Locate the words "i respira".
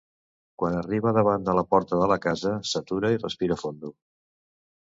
3.17-3.59